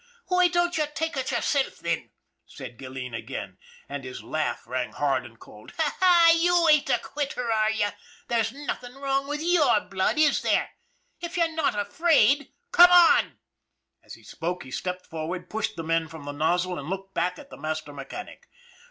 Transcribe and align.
"Why 0.29 0.47
don't 0.47 0.79
you 0.79 0.85
take 0.95 1.15
it 1.15 1.27
there 1.27 1.37
yourself, 1.37 1.77
then?" 1.77 2.09
said 2.47 2.79
Gilleen 2.79 3.13
again, 3.15 3.59
and 3.87 4.03
his 4.03 4.23
laugh 4.23 4.65
rang 4.65 4.93
hard 4.93 5.27
and 5.27 5.39
cold." 5.39 5.73
You 6.33 6.67
ain't 6.69 6.89
a 6.89 6.97
quitter, 6.97 7.51
are 7.51 7.69
you? 7.69 7.89
There's 8.27 8.51
nothin' 8.51 8.95
wrong 8.95 9.27
with 9.27 9.43
your 9.43 9.79
blood, 9.81 10.17
is 10.17 10.41
there? 10.41 10.71
If 11.19 11.37
you're 11.37 11.53
not 11.53 11.77
afraid 11.77 12.51
come 12.71 12.89
on!" 12.89 13.37
as 14.03 14.15
he 14.15 14.23
spoke 14.23 14.63
he 14.63 14.71
stepped 14.71 15.05
forward, 15.05 15.51
pushed 15.51 15.75
the 15.75 15.83
men 15.83 16.07
from 16.07 16.25
the 16.25 16.31
nozzle 16.31 16.79
and 16.79 16.89
looked 16.89 17.13
back 17.13 17.37
at 17.37 17.51
the 17.51 17.57
master 17.57 17.93
mechanic. 17.93 18.49